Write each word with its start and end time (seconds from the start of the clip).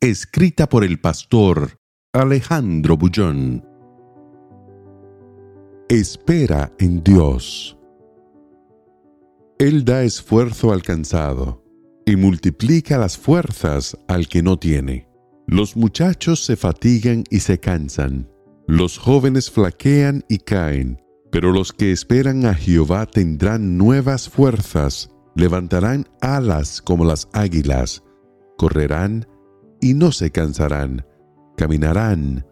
Escrita 0.00 0.68
por 0.68 0.84
el 0.84 1.00
pastor 1.00 1.80
Alejandro 2.12 2.96
Bullón. 2.96 3.66
Espera 5.88 6.72
en 6.78 7.02
Dios. 7.02 7.76
Él 9.58 9.84
da 9.84 10.04
esfuerzo 10.04 10.72
al 10.72 10.82
cansado 10.82 11.64
y 12.06 12.14
multiplica 12.14 12.96
las 12.96 13.18
fuerzas 13.18 13.98
al 14.06 14.28
que 14.28 14.40
no 14.40 14.56
tiene. 14.56 15.08
Los 15.48 15.76
muchachos 15.76 16.44
se 16.44 16.54
fatigan 16.54 17.24
y 17.28 17.40
se 17.40 17.58
cansan. 17.58 18.30
Los 18.68 18.98
jóvenes 18.98 19.50
flaquean 19.50 20.24
y 20.28 20.38
caen. 20.38 21.02
Pero 21.32 21.50
los 21.50 21.72
que 21.72 21.90
esperan 21.90 22.46
a 22.46 22.54
Jehová 22.54 23.04
tendrán 23.06 23.76
nuevas 23.76 24.28
fuerzas, 24.28 25.10
levantarán 25.34 26.06
alas 26.20 26.82
como 26.82 27.04
las 27.04 27.28
águilas, 27.32 28.04
correrán 28.56 29.26
y 29.80 29.94
no 29.94 30.12
se 30.12 30.30
cansarán, 30.30 31.04
caminarán 31.56 32.46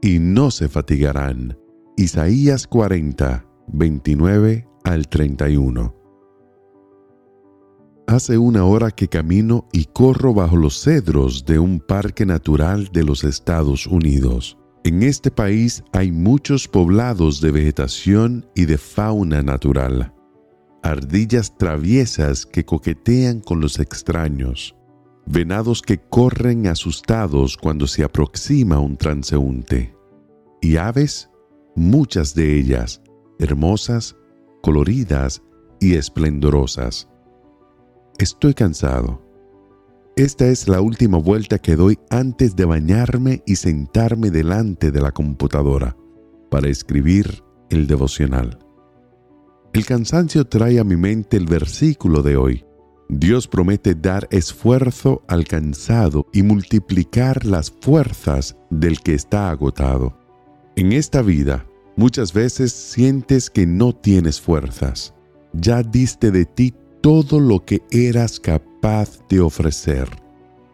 y 0.00 0.18
no 0.18 0.50
se 0.50 0.68
fatigarán. 0.68 1.58
Isaías 1.96 2.66
40, 2.66 3.44
29 3.68 4.68
al 4.84 5.08
31. 5.08 5.94
Hace 8.06 8.38
una 8.38 8.64
hora 8.64 8.90
que 8.90 9.08
camino 9.08 9.68
y 9.70 9.84
corro 9.84 10.32
bajo 10.32 10.56
los 10.56 10.80
cedros 10.80 11.44
de 11.44 11.58
un 11.58 11.78
parque 11.78 12.24
natural 12.24 12.88
de 12.90 13.04
los 13.04 13.22
Estados 13.22 13.86
Unidos. 13.86 14.56
En 14.84 15.02
este 15.02 15.30
país 15.30 15.84
hay 15.92 16.10
muchos 16.10 16.68
poblados 16.68 17.42
de 17.42 17.50
vegetación 17.50 18.46
y 18.54 18.64
de 18.64 18.78
fauna 18.78 19.42
natural. 19.42 20.14
Ardillas 20.82 21.58
traviesas 21.58 22.46
que 22.46 22.64
coquetean 22.64 23.40
con 23.40 23.60
los 23.60 23.78
extraños. 23.78 24.77
Venados 25.30 25.82
que 25.82 25.98
corren 25.98 26.68
asustados 26.68 27.58
cuando 27.58 27.86
se 27.86 28.02
aproxima 28.02 28.78
un 28.78 28.96
transeúnte. 28.96 29.94
Y 30.62 30.76
aves, 30.76 31.28
muchas 31.76 32.34
de 32.34 32.58
ellas, 32.58 33.02
hermosas, 33.38 34.16
coloridas 34.62 35.42
y 35.80 35.96
esplendorosas. 35.96 37.10
Estoy 38.18 38.54
cansado. 38.54 39.22
Esta 40.16 40.46
es 40.46 40.66
la 40.66 40.80
última 40.80 41.18
vuelta 41.18 41.58
que 41.58 41.76
doy 41.76 41.98
antes 42.08 42.56
de 42.56 42.64
bañarme 42.64 43.42
y 43.44 43.56
sentarme 43.56 44.30
delante 44.30 44.90
de 44.90 45.02
la 45.02 45.12
computadora 45.12 45.94
para 46.50 46.70
escribir 46.70 47.44
el 47.68 47.86
devocional. 47.86 48.60
El 49.74 49.84
cansancio 49.84 50.46
trae 50.46 50.80
a 50.80 50.84
mi 50.84 50.96
mente 50.96 51.36
el 51.36 51.44
versículo 51.44 52.22
de 52.22 52.38
hoy. 52.38 52.64
Dios 53.08 53.48
promete 53.48 53.94
dar 53.94 54.28
esfuerzo 54.30 55.22
al 55.28 55.46
cansado 55.46 56.26
y 56.32 56.42
multiplicar 56.42 57.46
las 57.46 57.70
fuerzas 57.70 58.56
del 58.68 59.00
que 59.00 59.14
está 59.14 59.50
agotado. 59.50 60.14
En 60.76 60.92
esta 60.92 61.22
vida, 61.22 61.66
muchas 61.96 62.34
veces 62.34 62.70
sientes 62.72 63.48
que 63.48 63.66
no 63.66 63.94
tienes 63.94 64.40
fuerzas. 64.40 65.14
Ya 65.54 65.82
diste 65.82 66.30
de 66.30 66.44
ti 66.44 66.74
todo 67.00 67.40
lo 67.40 67.64
que 67.64 67.82
eras 67.90 68.38
capaz 68.38 69.26
de 69.28 69.40
ofrecer, 69.40 70.08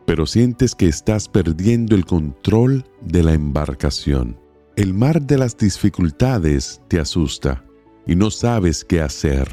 pero 0.05 0.27
sientes 0.27 0.75
que 0.75 0.89
estás 0.89 1.29
perdiendo 1.29 1.95
el 1.95 2.05
control 2.05 2.85
de 3.01 3.23
la 3.23 3.33
embarcación. 3.33 4.37
El 4.75 4.93
mar 4.93 5.23
de 5.23 5.39
las 5.39 5.57
dificultades 5.57 6.81
te 6.89 6.99
asusta 6.99 7.65
y 8.07 8.17
no 8.17 8.33
sabes 8.33 8.85
qué 8.85 9.01
hacer. 9.01 9.49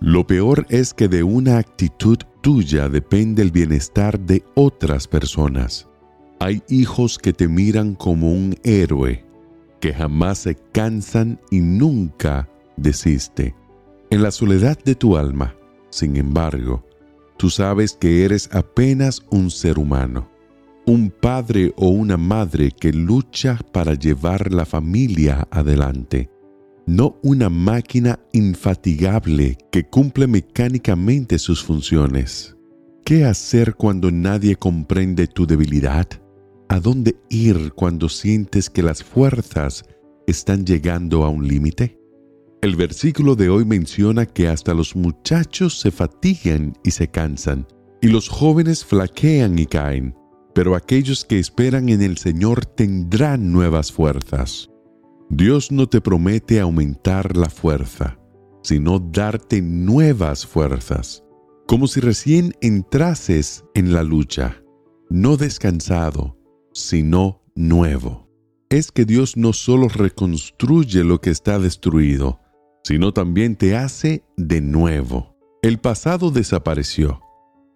Lo 0.00 0.26
peor 0.26 0.66
es 0.70 0.94
que 0.94 1.08
de 1.08 1.22
una 1.22 1.58
actitud 1.58 2.16
tuya 2.40 2.88
depende 2.88 3.42
el 3.42 3.50
bienestar 3.50 4.18
de 4.18 4.42
otras 4.54 5.06
personas. 5.06 5.88
Hay 6.38 6.62
hijos 6.70 7.18
que 7.18 7.34
te 7.34 7.48
miran 7.48 7.96
como 7.96 8.32
un 8.32 8.56
héroe, 8.62 9.26
que 9.78 9.92
jamás 9.92 10.38
se 10.38 10.54
cansan 10.72 11.38
y 11.50 11.60
nunca 11.60 12.48
desiste. 12.78 13.54
En 14.08 14.22
la 14.22 14.30
soledad 14.30 14.78
de 14.82 14.94
tu 14.94 15.18
alma, 15.18 15.54
sin 15.90 16.16
embargo, 16.16 16.82
tú 17.36 17.50
sabes 17.50 17.92
que 17.92 18.24
eres 18.24 18.48
apenas 18.54 19.22
un 19.30 19.50
ser 19.50 19.78
humano, 19.78 20.30
un 20.86 21.10
padre 21.10 21.74
o 21.76 21.88
una 21.88 22.16
madre 22.16 22.70
que 22.70 22.90
lucha 22.90 23.58
para 23.70 23.92
llevar 23.92 24.50
la 24.50 24.64
familia 24.64 25.46
adelante, 25.50 26.30
no 26.90 27.20
una 27.22 27.48
máquina 27.48 28.18
infatigable 28.32 29.56
que 29.70 29.84
cumple 29.84 30.26
mecánicamente 30.26 31.38
sus 31.38 31.62
funciones. 31.62 32.56
¿Qué 33.04 33.24
hacer 33.24 33.76
cuando 33.76 34.10
nadie 34.10 34.56
comprende 34.56 35.28
tu 35.28 35.46
debilidad? 35.46 36.08
¿A 36.68 36.80
dónde 36.80 37.14
ir 37.28 37.72
cuando 37.76 38.08
sientes 38.08 38.68
que 38.68 38.82
las 38.82 39.04
fuerzas 39.04 39.84
están 40.26 40.66
llegando 40.66 41.24
a 41.24 41.28
un 41.28 41.46
límite? 41.46 41.96
El 42.60 42.74
versículo 42.74 43.36
de 43.36 43.48
hoy 43.50 43.64
menciona 43.64 44.26
que 44.26 44.48
hasta 44.48 44.74
los 44.74 44.96
muchachos 44.96 45.78
se 45.78 45.92
fatigan 45.92 46.74
y 46.82 46.90
se 46.90 47.06
cansan, 47.06 47.68
y 48.02 48.08
los 48.08 48.28
jóvenes 48.28 48.84
flaquean 48.84 49.56
y 49.60 49.66
caen, 49.66 50.16
pero 50.56 50.74
aquellos 50.74 51.24
que 51.24 51.38
esperan 51.38 51.88
en 51.88 52.02
el 52.02 52.18
Señor 52.18 52.66
tendrán 52.66 53.52
nuevas 53.52 53.92
fuerzas. 53.92 54.70
Dios 55.32 55.70
no 55.70 55.88
te 55.88 56.00
promete 56.00 56.58
aumentar 56.58 57.36
la 57.36 57.48
fuerza, 57.48 58.18
sino 58.64 58.98
darte 58.98 59.62
nuevas 59.62 60.44
fuerzas, 60.44 61.22
como 61.68 61.86
si 61.86 62.00
recién 62.00 62.52
entrases 62.60 63.64
en 63.74 63.92
la 63.92 64.02
lucha, 64.02 64.60
no 65.08 65.36
descansado, 65.36 66.36
sino 66.72 67.44
nuevo. 67.54 68.28
Es 68.70 68.90
que 68.90 69.04
Dios 69.04 69.36
no 69.36 69.52
solo 69.52 69.86
reconstruye 69.86 71.04
lo 71.04 71.20
que 71.20 71.30
está 71.30 71.60
destruido, 71.60 72.40
sino 72.82 73.12
también 73.12 73.54
te 73.54 73.76
hace 73.76 74.24
de 74.36 74.60
nuevo. 74.60 75.36
El 75.62 75.78
pasado 75.78 76.32
desapareció. 76.32 77.20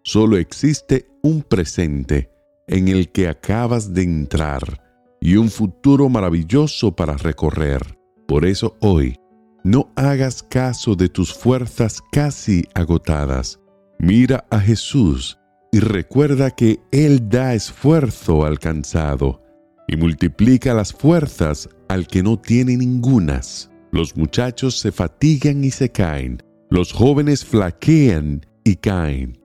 Solo 0.03 0.39
existe 0.39 1.07
un 1.23 1.43
presente 1.43 2.33
en 2.67 2.89
el 2.89 3.13
que 3.13 3.29
acabas 3.29 3.95
de 3.95 4.03
entrar 4.03 4.84
y 5.25 5.37
un 5.37 5.49
futuro 5.49 6.11
maravilloso 6.11 6.95
para 6.95 7.17
recorrer. 7.17 7.99
Por 8.29 8.45
eso 8.45 8.77
hoy, 8.81 9.19
no 9.65 9.91
hagas 9.97 10.43
caso 10.43 10.95
de 10.95 11.09
tus 11.09 11.33
fuerzas 11.33 12.03
casi 12.13 12.65
agotadas. 12.75 13.59
Mira 13.99 14.45
a 14.51 14.61
Jesús 14.61 15.39
y 15.73 15.81
recuerda 15.81 16.51
que 16.51 16.79
Él 16.93 17.27
da 17.31 17.55
esfuerzo 17.55 18.45
al 18.45 18.59
cansado 18.59 19.43
y 19.89 19.97
multiplica 19.97 20.75
las 20.75 20.93
fuerzas 20.93 21.71
al 21.89 22.07
que 22.07 22.23
no 22.23 22.39
tiene 22.39 22.77
ningunas. 22.77 23.71
Los 23.93 24.19
muchachos 24.19 24.79
se 24.79 24.93
fatigan 24.93 25.65
y 25.65 25.71
se 25.71 25.91
caen, 25.91 26.43
los 26.69 26.93
jóvenes 26.93 27.47
flaquean 27.47 28.45
y 28.63 28.77
caen, 28.77 29.39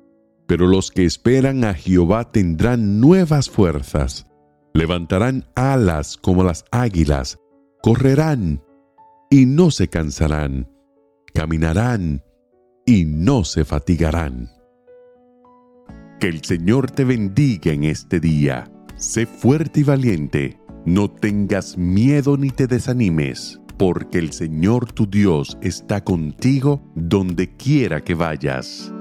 pero 0.46 0.68
los 0.68 0.92
que 0.92 1.06
esperan 1.06 1.64
a 1.64 1.74
Jehová 1.74 2.32
tendrán 2.32 3.00
nuevas 3.00 3.50
fuerzas, 3.50 4.26
levantarán 4.74 5.46
alas 5.56 6.18
como 6.18 6.44
las 6.44 6.66
águilas, 6.72 7.40
correrán 7.82 8.62
y 9.30 9.46
no 9.46 9.72
se 9.72 9.88
cansarán, 9.88 10.70
caminarán 11.34 12.24
y 12.86 13.06
no 13.06 13.44
se 13.44 13.66
fatigarán. 13.66 14.50
Que 16.20 16.28
el 16.28 16.44
Señor 16.44 16.92
te 16.92 17.06
bendiga 17.06 17.72
en 17.72 17.86
este 17.86 18.20
día. 18.20 18.70
Sé 18.98 19.26
fuerte 19.26 19.80
y 19.80 19.84
valiente, 19.84 20.60
no 20.86 21.10
tengas 21.10 21.78
miedo 21.78 22.36
ni 22.36 22.50
te 22.50 22.68
desanimes 22.68 23.60
porque 23.80 24.20
el 24.20 24.34
Señor 24.34 24.92
tu 24.92 25.10
Dios 25.10 25.58
está 25.62 26.04
contigo 26.04 26.84
donde 26.96 27.56
quiera 27.56 28.04
que 28.04 28.14
vayas. 28.14 28.94